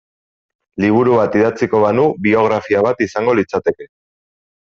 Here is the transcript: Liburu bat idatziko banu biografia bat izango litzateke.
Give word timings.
Liburu 0.83 1.17
bat 1.19 1.35
idatziko 1.41 1.81
banu 1.83 2.07
biografia 2.27 2.83
bat 2.87 3.05
izango 3.09 3.39
litzateke. 3.43 3.91